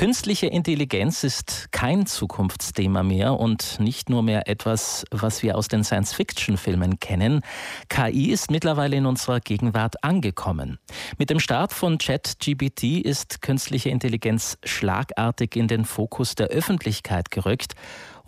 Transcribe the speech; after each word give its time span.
Künstliche 0.00 0.46
Intelligenz 0.46 1.24
ist 1.24 1.72
kein 1.72 2.06
Zukunftsthema 2.06 3.02
mehr 3.02 3.38
und 3.38 3.78
nicht 3.80 4.08
nur 4.08 4.22
mehr 4.22 4.48
etwas, 4.48 5.04
was 5.10 5.42
wir 5.42 5.58
aus 5.58 5.68
den 5.68 5.84
Science-Fiction-Filmen 5.84 7.00
kennen. 7.00 7.42
KI 7.90 8.30
ist 8.30 8.50
mittlerweile 8.50 8.96
in 8.96 9.04
unserer 9.04 9.40
Gegenwart 9.40 10.02
angekommen. 10.02 10.78
Mit 11.18 11.28
dem 11.28 11.38
Start 11.38 11.74
von 11.74 11.98
ChatGPT 11.98 13.04
ist 13.04 13.42
künstliche 13.42 13.90
Intelligenz 13.90 14.56
schlagartig 14.64 15.54
in 15.54 15.68
den 15.68 15.84
Fokus 15.84 16.34
der 16.34 16.46
Öffentlichkeit 16.46 17.30
gerückt 17.30 17.74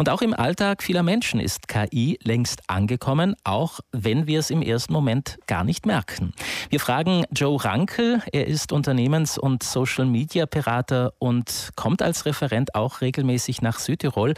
und 0.02 0.08
auch 0.08 0.22
im 0.22 0.34
Alltag 0.34 0.82
vieler 0.82 1.04
Menschen 1.04 1.38
ist 1.38 1.68
KI 1.68 2.18
längst 2.24 2.68
angekommen, 2.68 3.36
auch 3.44 3.78
wenn 3.92 4.26
wir 4.26 4.40
es 4.40 4.50
im 4.50 4.60
ersten 4.60 4.92
Moment 4.92 5.38
gar 5.46 5.62
nicht 5.62 5.86
merken. 5.86 6.34
Wir 6.70 6.80
fragen 6.80 7.24
Joe 7.30 7.64
Rankel, 7.64 8.20
er 8.32 8.48
ist 8.48 8.72
Unternehmens- 8.72 9.38
und 9.38 9.62
Social-Media-Berater 9.62 11.12
und 11.20 11.70
kommt 11.76 12.02
als 12.02 12.26
Referent 12.26 12.74
auch 12.74 13.00
regelmäßig 13.00 13.62
nach 13.62 13.78
Südtirol. 13.78 14.34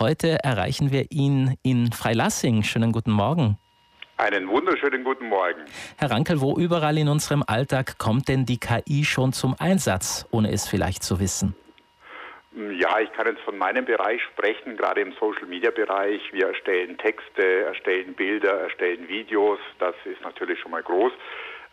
Heute 0.00 0.42
erreichen 0.42 0.90
wir 0.90 1.12
ihn 1.12 1.54
in 1.62 1.92
Freilassing. 1.92 2.64
Schönen 2.64 2.90
guten 2.90 3.12
Morgen. 3.12 3.56
Einen 4.16 4.48
wunderschönen 4.48 5.04
guten 5.04 5.28
Morgen. 5.28 5.60
Herr 5.96 6.10
Rankel, 6.10 6.40
wo 6.40 6.56
überall 6.56 6.98
in 6.98 7.08
unserem 7.08 7.44
Alltag 7.46 7.98
kommt 7.98 8.26
denn 8.26 8.46
die 8.46 8.58
KI 8.58 9.04
schon 9.04 9.32
zum 9.32 9.54
Einsatz, 9.60 10.26
ohne 10.32 10.50
es 10.50 10.66
vielleicht 10.66 11.04
zu 11.04 11.20
wissen? 11.20 11.54
Ja, 12.56 13.00
ich 13.00 13.12
kann 13.12 13.26
jetzt 13.26 13.40
von 13.40 13.58
meinem 13.58 13.84
Bereich 13.84 14.22
sprechen, 14.22 14.76
gerade 14.76 15.00
im 15.00 15.12
Social-Media-Bereich. 15.14 16.32
Wir 16.32 16.46
erstellen 16.46 16.96
Texte, 16.98 17.64
erstellen 17.64 18.14
Bilder, 18.14 18.60
erstellen 18.60 19.08
Videos. 19.08 19.58
Das 19.80 19.96
ist 20.04 20.22
natürlich 20.22 20.60
schon 20.60 20.70
mal 20.70 20.82
groß. 20.82 21.12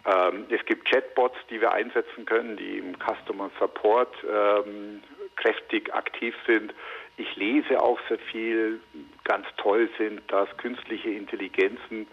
Ähm, 0.05 0.45
es 0.49 0.65
gibt 0.65 0.89
Chatbots, 0.89 1.37
die 1.51 1.61
wir 1.61 1.71
einsetzen 1.71 2.25
können, 2.25 2.57
die 2.57 2.79
im 2.79 2.95
Customer 2.97 3.51
Support 3.59 4.15
ähm, 4.23 5.03
kräftig 5.35 5.93
aktiv 5.93 6.33
sind. 6.47 6.73
Ich 7.17 7.35
lese 7.35 7.79
auch 7.79 7.99
sehr 8.07 8.17
viel. 8.17 8.79
Ganz 9.23 9.45
toll 9.57 9.87
sind, 9.99 10.21
dass 10.31 10.49
künstliche 10.57 11.09
Intelligenzen 11.11 12.07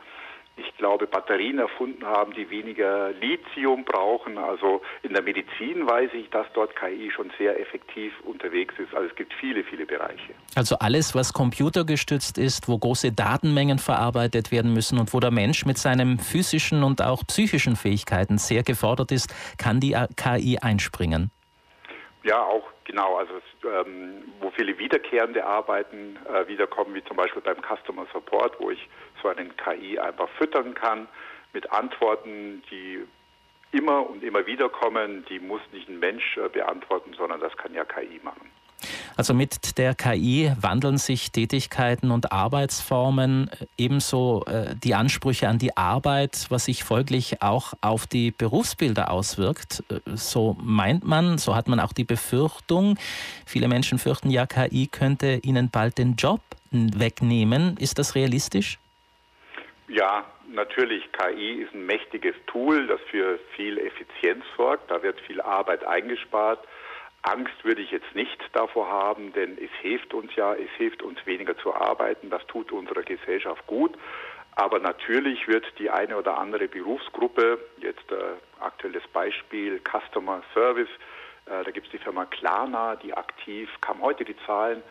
glaube, 0.79 1.07
Batterien 1.07 1.59
erfunden 1.59 2.07
haben, 2.07 2.33
die 2.33 2.49
weniger 2.49 3.13
Lithium 3.13 3.85
brauchen. 3.85 4.39
Also 4.39 4.81
in 5.03 5.13
der 5.13 5.23
Medizin 5.23 5.87
weiß 5.87 6.11
ich, 6.15 6.31
dass 6.31 6.47
dort 6.55 6.75
KI 6.75 7.11
schon 7.15 7.31
sehr 7.39 7.61
effektiv 7.61 8.13
unterwegs 8.25 8.75
ist. 8.79 8.95
Also 8.95 9.09
es 9.09 9.15
gibt 9.17 9.35
viele, 9.35 9.63
viele 9.65 9.85
Bereiche. 9.85 10.33
Also 10.55 10.77
alles, 10.79 11.15
was 11.15 11.33
computergestützt 11.33 12.39
ist, 12.39 12.69
wo 12.69 12.79
große 12.79 13.13
Datenmengen 13.13 13.79
verarbeitet 13.79 14.51
werden 14.51 14.73
müssen 14.73 14.99
und 14.99 15.13
wo 15.13 15.21
der 15.21 15.31
Mensch 15.31 15.67
mit 15.67 15.79
seinen 15.79 16.19
physischen 16.19 16.83
und 16.83 17.03
auch 17.03 17.25
psychischen 17.27 17.77
Fähigkeiten 17.77 18.39
sehr 18.39 18.63
gefordert 18.63 19.13
ist, 19.13 19.35
kann 19.59 19.81
die 19.81 19.97
KI 20.17 20.59
einspringen. 20.59 21.31
Ja, 22.29 22.43
auch 22.43 22.69
genau. 22.85 23.17
Also 23.17 23.41
ähm, 23.65 24.23
wo 24.41 24.51
viele 24.51 24.79
wiederkehrende 24.79 25.47
Arbeiten 25.47 26.19
äh, 26.31 26.47
wiederkommen, 26.47 26.95
wie 26.95 27.03
zum 27.05 27.17
Beispiel 27.17 27.41
beim 27.41 27.57
Customer 27.63 28.07
Support, 28.13 28.61
wo 28.61 28.71
ich 28.71 28.87
so 29.23 29.29
einen 29.29 29.57
KI 29.57 29.99
einfach 29.99 30.29
füttern 30.37 30.75
kann 30.75 31.09
mit 31.55 31.73
Antworten, 31.73 32.63
die 32.71 33.03
immer 33.73 34.11
und 34.11 34.23
immer 34.23 34.45
wieder 34.45 34.69
kommen. 34.69 35.25
Die 35.31 35.39
muss 35.39 35.63
nicht 35.73 35.89
ein 35.89 36.01
Mensch 36.01 36.37
äh, 36.37 36.51
beantworten, 36.51 37.15
sondern 37.15 37.41
das 37.41 37.57
kann 37.57 37.73
ja 37.73 37.87
KI 37.87 38.21
machen. 38.23 38.51
Also 39.19 39.35
mit 39.35 39.79
der 39.79 39.97
KI 39.97 40.53
wandeln 40.61 40.97
sich 40.97 41.33
Tätigkeiten 41.33 42.13
und 42.13 42.31
Arbeitsformen, 42.31 43.51
äh, 43.51 43.67
ebenso 43.77 44.45
äh, 44.47 44.77
die 44.77 44.95
Ansprüche 44.95 45.49
an 45.49 45.59
die 45.59 45.77
Arbeit, 45.77 46.47
was 46.51 46.67
sich 46.67 46.85
folglich 46.85 47.43
auch 47.43 47.73
auf 47.81 48.07
die 48.07 48.31
Berufsbilder 48.31 49.11
auswirkt. 49.11 49.83
Äh, 49.91 49.99
so 50.15 50.57
meint 50.63 51.03
man, 51.03 51.37
so 51.37 51.57
hat 51.57 51.67
man 51.67 51.81
auch 51.81 51.93
die 51.93 52.05
Befürchtung. 52.05 52.97
Viele 53.45 53.67
Menschen 53.67 53.99
fürchten 53.99 54.31
ja, 54.31 54.47
KI 54.47 54.87
könnte 54.87 55.41
ihnen 55.43 55.69
bald 55.69 55.99
den 55.99 56.15
Job 56.15 56.41
wegnehmen. 56.71 57.77
Ist 57.77 57.99
das 57.99 58.15
realistisch? 58.15 58.79
Ja, 59.89 60.27
natürlich. 60.49 61.03
KI 61.11 61.63
ist 61.63 61.75
ein 61.75 61.87
mächtiges 61.87 62.37
Tool, 62.47 62.87
das 62.87 63.01
für 63.11 63.41
viel 63.57 63.79
Effizienz 63.79 64.45
sorgt. 64.57 64.89
Da 64.93 65.03
wird 65.03 65.21
viel 65.23 65.41
Arbeit 65.41 65.83
eingespart. 65.83 66.61
Angst 67.29 67.63
würde 67.63 67.83
ich 67.83 67.91
jetzt 67.91 68.15
nicht 68.15 68.39
davor 68.53 68.89
haben, 68.89 69.33
denn 69.35 69.59
es 69.59 69.71
hilft 69.83 70.15
uns 70.15 70.35
ja, 70.35 70.55
es 70.55 70.71
hilft 70.79 71.03
uns 71.03 71.19
weniger 71.27 71.57
zu 71.59 71.75
arbeiten, 71.75 72.31
das 72.31 72.47
tut 72.47 72.73
unserer 72.73 73.03
Gesellschaft 73.03 73.67
gut. 73.67 73.93
Aber 74.57 74.79
natürlich 74.79 75.47
wird 75.47 75.67
die 75.79 75.91
eine 75.91 76.17
oder 76.17 76.39
andere 76.39 76.69
Berufsgruppe, 76.69 77.59
jetzt 77.77 78.11
äh, 78.11 78.17
aktuelles 78.61 79.07
Beispiel 79.13 79.81
Customer 79.81 80.43
Service, 80.55 80.89
äh, 81.47 81.65
da 81.65 81.71
gibt 81.71 81.87
es 81.87 81.93
die 81.93 81.99
Firma 81.99 82.25
Klarna, 82.25 82.97
die 82.97 83.13
aktiv, 83.15 83.69
kam 83.81 84.01
heute 84.01 84.25
die 84.25 84.37
Zahlen, 84.47 84.83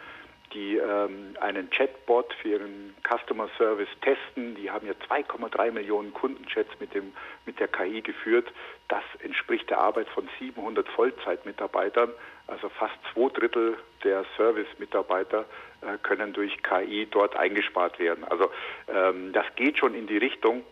die 0.53 0.78
ähm, 0.78 1.35
einen 1.40 1.69
Chatbot 1.69 2.34
für 2.41 2.50
ihren 2.50 2.96
Customer 3.03 3.50
Service 3.58 3.90
testen. 4.02 4.56
Die 4.56 4.72
haben 4.72 4.88
ja 4.88 4.94
2,3 5.09 5.72
Millionen 5.72 6.13
Kundenchats 6.13 6.69
mit, 6.80 6.94
dem, 6.94 7.13
mit 7.46 7.59
der 7.59 7.68
KI 7.68 8.02
geführt. 8.02 8.52
Das 8.88 9.03
entspricht 9.19 9.69
der 9.69 9.80
Arbeit 9.80 10.07
von 10.09 10.30
700 10.40 10.88
Vollzeitmitarbeitern. 10.90 12.12
Also 12.47 12.69
fast 12.69 12.96
zwei 13.13 13.30
Drittel 13.30 13.78
der 14.03 14.25
Service-Mitarbeiter 14.38 15.46
äh, 15.81 15.97
können 16.02 16.34
durch 16.34 16.63
KI 16.63 17.07
dort 17.09 17.36
eingespart 17.36 18.00
werden. 18.00 18.24
Also 18.24 18.50
ähm, 18.88 19.34
das 19.34 19.46
geht 19.56 19.78
schon 19.78 19.94
in 19.94 20.07
die 20.07 20.18
Richtung. 20.18 20.63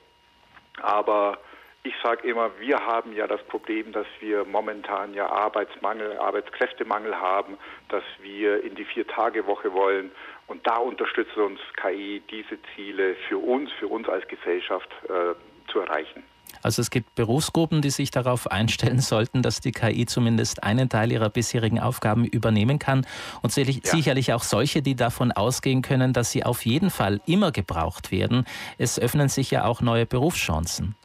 Aber 0.81 1.37
ich 1.85 1.93
sage 2.03 2.27
immer, 2.27 2.49
wir 2.59 2.79
haben 2.79 3.13
ja 3.13 3.27
das 3.27 3.41
Problem, 3.43 3.91
dass 3.91 4.07
wir 4.19 4.43
momentan 4.43 5.13
ja 5.13 5.27
Arbeitsmangel, 5.29 6.17
Arbeitskräftemangel 6.17 7.15
haben, 7.15 7.57
dass 7.89 8.03
wir 8.21 8.63
in 8.63 8.73
die 8.75 8.85
Vier-Tage-Woche 8.85 9.71
wollen. 9.71 10.11
Und 10.47 10.65
da 10.65 10.77
unterstützt 10.77 11.37
uns 11.37 11.59
KI, 11.79 12.23
diese 12.31 12.57
Ziele 12.75 13.15
für 13.27 13.37
uns, 13.37 13.71
für 13.73 13.87
uns 13.87 14.09
als 14.09 14.27
Gesellschaft 14.27 14.89
äh, 15.03 15.35
zu 15.71 15.79
erreichen. 15.79 16.23
Also 16.63 16.81
es 16.81 16.89
gibt 16.89 17.13
Berufsgruppen, 17.13 17.83
die 17.83 17.91
sich 17.91 18.09
darauf 18.09 18.47
einstellen 18.49 18.99
sollten, 19.13 19.43
dass 19.43 19.61
die 19.61 19.71
KI 19.71 20.07
zumindest 20.07 20.63
einen 20.63 20.89
Teil 20.89 21.11
ihrer 21.11 21.29
bisherigen 21.29 21.79
Aufgaben 21.79 22.25
übernehmen 22.25 22.79
kann. 22.79 23.05
Und 23.43 23.55
ja. 23.55 23.63
sicherlich 23.65 24.33
auch 24.33 24.43
solche, 24.43 24.81
die 24.81 24.95
davon 24.95 25.31
ausgehen 25.31 25.83
können, 25.83 26.13
dass 26.13 26.31
sie 26.31 26.43
auf 26.43 26.65
jeden 26.65 26.89
Fall 26.89 27.21
immer 27.27 27.51
gebraucht 27.51 28.11
werden. 28.11 28.45
Es 28.79 28.97
öffnen 28.97 29.29
sich 29.29 29.51
ja 29.51 29.65
auch 29.65 29.81
neue 29.81 30.07
Berufschancen. 30.07 30.95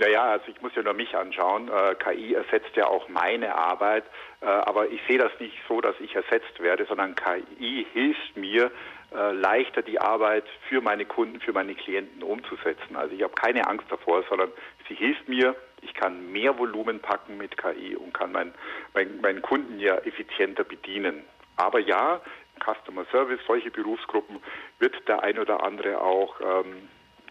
Ja, 0.00 0.08
ja, 0.08 0.22
also 0.30 0.46
ich 0.48 0.62
muss 0.62 0.74
ja 0.74 0.82
nur 0.82 0.94
mich 0.94 1.14
anschauen. 1.14 1.68
Äh, 1.68 1.94
KI 1.96 2.32
ersetzt 2.32 2.74
ja 2.74 2.86
auch 2.86 3.10
meine 3.10 3.54
Arbeit, 3.54 4.04
äh, 4.40 4.46
aber 4.46 4.88
ich 4.88 5.02
sehe 5.06 5.18
das 5.18 5.30
nicht 5.38 5.58
so, 5.68 5.82
dass 5.82 5.94
ich 6.00 6.16
ersetzt 6.16 6.58
werde, 6.58 6.86
sondern 6.86 7.14
KI 7.14 7.86
hilft 7.92 8.34
mir, 8.34 8.70
äh, 9.14 9.32
leichter 9.32 9.82
die 9.82 10.00
Arbeit 10.00 10.44
für 10.70 10.80
meine 10.80 11.04
Kunden, 11.04 11.40
für 11.40 11.52
meine 11.52 11.74
Klienten 11.74 12.22
umzusetzen. 12.22 12.96
Also 12.96 13.14
ich 13.14 13.22
habe 13.22 13.34
keine 13.34 13.66
Angst 13.66 13.84
davor, 13.90 14.24
sondern 14.30 14.50
sie 14.88 14.94
hilft 14.94 15.28
mir. 15.28 15.54
Ich 15.82 15.92
kann 15.92 16.32
mehr 16.32 16.58
Volumen 16.58 17.00
packen 17.00 17.36
mit 17.36 17.58
KI 17.58 17.94
und 17.94 18.14
kann 18.14 18.32
mein, 18.32 18.54
mein, 18.94 19.20
meinen 19.20 19.42
Kunden 19.42 19.78
ja 19.80 19.96
effizienter 19.96 20.64
bedienen. 20.64 21.24
Aber 21.56 21.78
ja, 21.78 22.22
Customer 22.58 23.04
Service, 23.10 23.40
solche 23.46 23.70
Berufsgruppen 23.70 24.40
wird 24.78 25.06
der 25.08 25.22
ein 25.22 25.38
oder 25.38 25.62
andere 25.62 26.00
auch 26.00 26.40
ähm, 26.40 26.88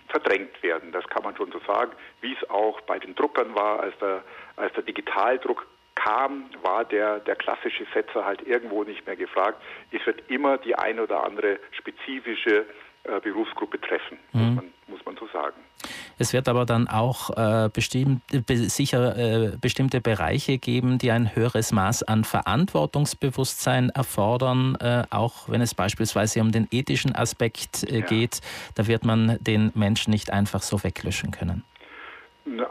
verdrängt 0.09 0.61
werden. 0.63 0.91
Das 0.91 1.07
kann 1.07 1.23
man 1.23 1.35
schon 1.35 1.51
so 1.51 1.59
sagen, 1.65 1.91
wie 2.21 2.33
es 2.33 2.49
auch 2.49 2.81
bei 2.81 2.99
den 2.99 3.15
Druckern 3.15 3.55
war, 3.55 3.79
als 3.79 3.97
der, 3.99 4.23
als 4.55 4.73
der 4.73 4.83
Digitaldruck 4.83 5.65
kam, 5.95 6.45
war 6.61 6.85
der, 6.85 7.19
der 7.19 7.35
klassische 7.35 7.85
Setzer 7.93 8.25
halt 8.25 8.41
irgendwo 8.47 8.83
nicht 8.83 9.05
mehr 9.05 9.15
gefragt. 9.15 9.61
Es 9.91 10.05
wird 10.05 10.29
immer 10.29 10.57
die 10.57 10.75
eine 10.75 11.03
oder 11.03 11.23
andere 11.23 11.59
spezifische 11.71 12.65
äh, 13.03 13.19
Berufsgruppe 13.21 13.79
treffen, 13.79 14.17
mhm. 14.33 14.41
muss, 14.41 14.55
man, 14.55 14.73
man 15.09 15.17
so 15.17 15.27
sagen. 15.27 15.55
Es 16.17 16.33
wird 16.33 16.47
aber 16.47 16.65
dann 16.65 16.87
auch 16.87 17.29
äh, 17.37 17.69
bestimmt, 17.69 18.21
be 18.45 18.55
sicher 18.57 19.15
äh, 19.17 19.57
bestimmte 19.59 20.01
Bereiche 20.01 20.57
geben, 20.57 20.97
die 20.97 21.11
ein 21.11 21.35
höheres 21.35 21.71
Maß 21.71 22.03
an 22.03 22.23
Verantwortungsbewusstsein 22.23 23.89
erfordern, 23.89 24.75
äh, 24.81 25.03
auch 25.09 25.47
wenn 25.47 25.61
es 25.61 25.73
beispielsweise 25.73 26.41
um 26.41 26.51
den 26.51 26.67
ethischen 26.71 27.15
Aspekt 27.15 27.83
äh, 27.89 27.99
ja. 27.99 28.05
geht. 28.05 28.41
Da 28.75 28.87
wird 28.87 29.05
man 29.05 29.37
den 29.41 29.71
Menschen 29.75 30.11
nicht 30.11 30.31
einfach 30.31 30.61
so 30.61 30.83
weglöschen 30.83 31.31
können. 31.31 31.63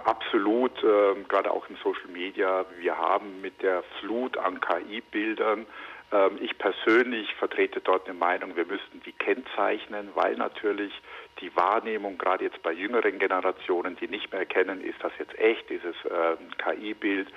Absolut, 0.04 0.72
ähm, 0.82 1.26
gerade 1.28 1.50
auch 1.50 1.68
in 1.68 1.76
Social 1.76 2.08
Media. 2.12 2.64
Wir 2.80 2.96
haben 2.96 3.40
mit 3.40 3.62
der 3.62 3.82
Flut 4.00 4.36
an 4.36 4.60
KI-Bildern 4.60 5.66
ich 6.40 6.56
persönlich 6.56 7.34
vertrete 7.34 7.80
dort 7.80 8.08
eine 8.08 8.18
Meinung, 8.18 8.56
wir 8.56 8.64
müssten 8.64 9.02
die 9.04 9.12
kennzeichnen, 9.12 10.08
weil 10.14 10.36
natürlich 10.36 10.92
die 11.40 11.54
Wahrnehmung, 11.54 12.16
gerade 12.16 12.44
jetzt 12.44 12.62
bei 12.62 12.72
jüngeren 12.72 13.18
Generationen, 13.18 13.96
die 13.96 14.08
nicht 14.08 14.32
mehr 14.32 14.40
erkennen, 14.40 14.80
ist 14.82 15.02
das 15.02 15.12
jetzt 15.18 15.38
echt, 15.38 15.68
dieses 15.68 15.94
ähm, 16.10 16.48
KI-Bild, 16.56 17.28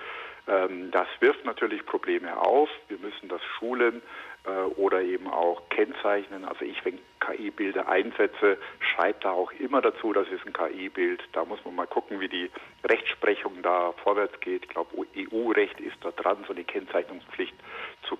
ähm, 0.48 0.90
das 0.92 1.08
wirft 1.20 1.46
natürlich 1.46 1.86
Probleme 1.86 2.36
auf. 2.38 2.70
Wir 2.88 2.98
müssen 2.98 3.30
das 3.30 3.42
schulen 3.58 4.02
äh, 4.46 4.50
oder 4.50 5.02
eben 5.02 5.28
auch 5.28 5.70
kennzeichnen. 5.70 6.46
Also 6.46 6.66
ich, 6.66 6.84
wenn 6.84 7.00
KI-Bilder 7.20 7.88
einsetze, 7.88 8.58
schreibe 8.80 9.20
da 9.22 9.32
auch 9.32 9.52
immer 9.54 9.82
dazu, 9.82 10.14
das 10.14 10.28
ist 10.30 10.46
ein 10.46 10.54
KI-Bild. 10.54 11.22
Da 11.34 11.46
muss 11.46 11.64
man 11.64 11.76
mal 11.76 11.88
gucken, 11.88 12.20
wie 12.20 12.28
die 12.28 12.50
Rechtsprechung 12.84 13.62
da 13.62 13.94
vorwärts 14.04 14.40
geht. 14.40 14.64
Ich 14.64 14.70
glaube, 14.70 15.06
EU-Recht 15.16 15.80
ist 15.80 15.98
da 16.02 16.12
dran, 16.12 16.44
so 16.48 16.54
eine 16.54 16.64
Kennzeichnungspflicht 16.64 17.56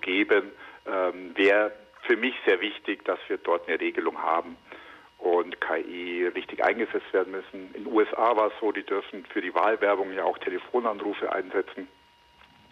geben, 0.02 0.50
ähm, 0.86 1.32
wäre 1.36 1.72
für 2.02 2.16
mich 2.16 2.34
sehr 2.46 2.60
wichtig, 2.60 3.04
dass 3.04 3.18
wir 3.28 3.38
dort 3.38 3.66
eine 3.68 3.80
Regelung 3.80 4.18
haben 4.18 4.56
und 5.18 5.60
KI 5.60 6.26
richtig 6.34 6.64
eingesetzt 6.64 7.12
werden 7.12 7.30
müssen. 7.32 7.72
In 7.74 7.84
den 7.84 7.92
USA 7.92 8.36
war 8.36 8.48
es 8.48 8.52
so, 8.60 8.72
die 8.72 8.82
dürfen 8.82 9.24
für 9.32 9.40
die 9.40 9.54
Wahlwerbung 9.54 10.12
ja 10.12 10.24
auch 10.24 10.36
Telefonanrufe 10.38 11.32
einsetzen. 11.32 11.86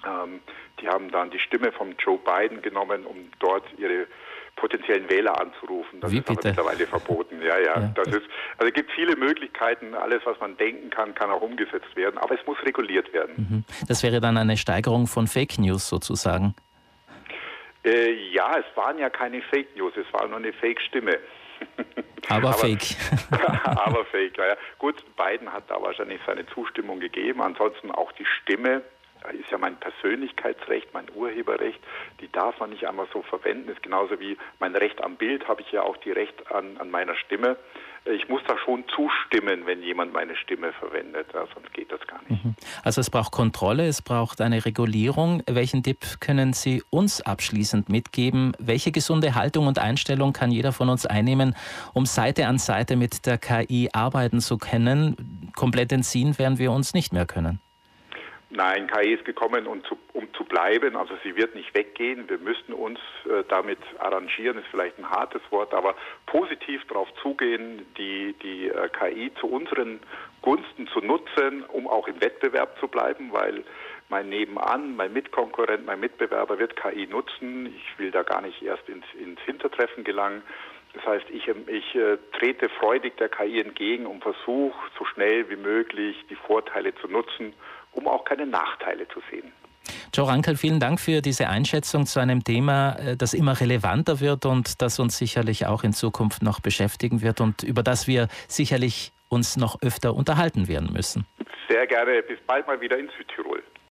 Ähm, 0.05 0.41
die 0.81 0.89
haben 0.89 1.11
dann 1.11 1.31
die 1.31 1.39
Stimme 1.39 1.71
von 1.73 1.95
Joe 1.99 2.19
Biden 2.19 2.63
genommen, 2.63 3.05
um 3.07 3.31
dort 3.39 3.65
ihre 3.79 4.07
potenziellen 4.57 5.09
Wähler 5.09 5.41
anzurufen. 5.41 6.01
Das 6.01 6.11
Wie 6.11 6.19
ist 6.19 6.27
bitte? 6.27 6.41
aber 6.41 6.49
mittlerweile 6.73 6.87
verboten. 6.87 7.41
Ja, 7.43 7.59
ja, 7.59 7.65
Ja, 7.81 7.93
das 7.95 8.07
das- 8.07 8.15
ist, 8.17 8.27
also 8.59 8.69
es 8.69 8.75
gibt 8.75 8.91
viele 8.93 9.15
Möglichkeiten. 9.17 9.95
Alles, 9.95 10.21
was 10.25 10.41
man 10.41 10.57
denken 10.57 10.91
kann, 10.91 11.15
kann 11.15 11.31
auch 11.31 11.43
umgesetzt 11.43 11.95
werden. 11.95 12.19
Aber 12.19 12.35
es 12.39 12.45
muss 12.47 12.57
reguliert 12.65 13.13
werden. 13.13 13.35
Mhm. 13.37 13.65
Das 13.89 14.03
wäre 14.03 14.21
dann 14.21 14.37
eine 14.37 14.57
Steigerung 14.57 15.07
von 15.07 15.27
Fake 15.29 15.59
News 15.59 15.89
sozusagen. 15.89 16.55
Äh, 17.85 18.13
ja, 18.33 18.59
es 18.59 18.77
waren 18.77 18.99
ja 18.99 19.11
keine 19.11 19.43
Fake 19.43 19.77
News, 19.77 19.95
es 19.97 20.13
war 20.13 20.27
nur 20.27 20.39
eine 20.39 20.53
Fake-Stimme. 20.53 21.19
Aber, 22.29 22.53
Fake. 22.53 22.97
aber 23.65 24.05
Fake, 24.07 24.37
ja, 24.39 24.49
ja. 24.49 24.57
Gut, 24.79 25.03
Biden 25.17 25.53
hat 25.53 25.65
da 25.69 25.81
wahrscheinlich 25.83 26.21
seine 26.27 26.47
Zustimmung 26.47 27.01
gegeben. 27.01 27.43
Ansonsten 27.43 27.91
auch 27.91 28.13
die 28.13 28.25
Stimme 28.25 28.83
ist 29.33 29.51
ja 29.51 29.59
mein 29.59 29.77
Persönlichkeitsrecht, 29.77 30.95
mein 30.95 31.07
Urheberrecht. 31.15 31.81
Die 32.21 32.31
darf 32.31 32.59
man 32.61 32.71
nicht 32.71 32.87
einmal 32.87 33.07
so 33.13 33.23
verwenden. 33.23 33.69
Ist 33.69 33.83
genauso 33.83 34.19
wie 34.21 34.39
mein 34.59 34.75
Recht 34.75 35.03
am 35.03 35.17
Bild 35.17 35.49
habe 35.49 35.63
ich 35.63 35.73
ja 35.73 35.83
auch 35.83 35.97
die 35.99 36.13
Recht 36.13 36.51
an, 36.53 36.77
an 36.79 36.91
meiner 36.91 37.17
Stimme. 37.17 37.57
Ich 38.07 38.29
muss 38.29 38.41
da 38.49 38.57
schon 38.65 38.85
zustimmen, 38.95 39.67
wenn 39.67 39.83
jemand 39.83 40.13
meine 40.13 40.35
Stimme 40.35 40.73
verwendet. 40.73 41.27
Ja, 41.35 41.45
sonst 41.55 41.73
geht 41.75 41.93
das 41.93 42.01
gar 42.07 42.21
nicht. 42.29 42.43
Also 42.83 43.01
es 43.01 43.11
braucht 43.11 43.31
Kontrolle, 43.31 43.87
es 43.87 44.01
braucht 44.01 44.41
eine 44.41 44.65
Regulierung. 44.65 45.43
Welchen 45.47 45.83
Tipp 45.83 46.19
können 46.21 46.55
Sie 46.55 46.83
uns 46.89 47.21
abschließend 47.21 47.91
mitgeben? 47.91 48.53
Welche 48.59 48.91
gesunde 48.91 49.35
Haltung 49.35 49.67
und 49.67 49.79
Einstellung 49.79 50.33
kann 50.33 50.51
jeder 50.51 50.73
von 50.73 50.89
uns 50.89 51.05
einnehmen, 51.05 51.55
um 51.93 52.07
Seite 52.07 52.47
an 52.47 52.59
Seite 52.59 52.97
mit 52.97 53.27
der 53.27 53.37
KI 53.37 53.91
arbeiten 53.93 54.41
zu 54.41 54.57
können? 54.57 55.51
Komplett 55.55 55.93
entziehen 55.93 56.39
werden 56.39 56.59
wir 56.59 56.73
uns 56.73 56.95
nicht 56.95 57.13
mehr 57.13 57.27
können. 57.27 57.61
Nein, 58.53 58.89
KI 58.89 59.15
ist 59.15 59.25
gekommen, 59.25 59.69
um 59.69 59.85
zu, 59.85 59.97
um 60.13 60.27
zu 60.35 60.45
bleiben. 60.45 60.97
Also 60.97 61.15
sie 61.23 61.37
wird 61.37 61.55
nicht 61.55 61.73
weggehen. 61.73 62.29
Wir 62.29 62.39
müssten 62.39 62.73
uns 62.73 62.99
äh, 63.25 63.45
damit 63.49 63.79
arrangieren, 64.01 64.59
ist 64.59 64.67
vielleicht 64.73 64.99
ein 64.99 65.09
hartes 65.09 65.41
Wort, 65.51 65.73
aber 65.73 65.95
positiv 66.27 66.85
darauf 66.89 67.09
zugehen, 67.23 67.87
die, 67.97 68.35
die 68.43 68.69
äh, 68.69 68.89
KI 68.89 69.33
zu 69.39 69.47
unseren 69.47 70.01
Gunsten 70.43 70.89
zu 70.89 71.01
nutzen, 71.01 71.63
um 71.69 71.87
auch 71.87 72.09
im 72.09 72.21
Wettbewerb 72.21 72.77
zu 72.81 72.89
bleiben, 72.89 73.33
weil 73.33 73.63
mein 74.09 74.29
Nebenan, 74.29 74.97
mein 74.97 75.13
Mitkonkurrent, 75.13 75.87
mein 75.87 76.01
Mitbewerber 76.01 76.59
wird 76.59 76.75
KI 76.75 77.07
nutzen. 77.07 77.67
Ich 77.67 77.99
will 78.01 78.11
da 78.11 78.25
gar 78.25 78.41
nicht 78.41 78.61
erst 78.63 78.89
ins, 78.89 79.07
ins 79.17 79.41
Hintertreffen 79.43 80.03
gelangen. 80.03 80.43
Das 80.95 81.07
heißt, 81.07 81.27
ich, 81.31 81.47
ich 81.47 81.95
äh, 81.95 82.19
trete 82.33 82.69
freudig 82.69 83.17
der 83.19 83.29
KI 83.29 83.61
entgegen 83.61 84.07
und 84.07 84.23
versuche 84.23 84.77
so 84.99 85.05
schnell 85.05 85.49
wie 85.49 85.57
möglich 85.57 86.17
die 86.29 86.35
Vorteile 86.35 86.93
zu 86.97 87.07
nutzen, 87.07 87.55
um 87.93 88.07
auch 88.09 88.25
keine 88.25 88.47
Nachteile 88.47 89.07
zu 89.09 89.21
sehen. 89.31 89.53
Joe 90.15 90.27
Rankel, 90.29 90.57
vielen 90.57 90.81
Dank 90.81 91.01
für 91.01 91.21
diese 91.21 91.49
Einschätzung 91.49 92.07
zu 92.07 92.21
einem 92.21 92.45
Thema, 92.45 92.97
äh, 92.97 93.17
das 93.17 93.35
immer 93.35 93.59
relevanter 93.61 94.21
wird 94.21 94.45
und 94.47 94.83
das 94.83 94.99
uns 94.99 95.17
sicherlich 95.17 95.67
auch 95.67 95.85
in 95.85 95.93
Zukunft 95.93 96.43
noch 96.43 96.61
beschäftigen 96.61 97.23
wird 97.23 97.41
und 97.41 97.63
über 97.63 97.83
das 97.83 98.07
wir 98.07 98.29
sicherlich 98.49 99.13
uns 99.29 99.57
noch 99.57 99.81
öfter 99.83 100.15
unterhalten 100.15 100.69
werden 100.69 100.93
müssen. 100.93 101.27
Sehr 101.69 101.87
gerne. 101.87 102.23
Bis 102.23 102.39
bald 102.47 102.67
mal 102.67 102.81
wieder 102.81 102.99
in 102.99 103.09
Südtirol. 103.17 103.63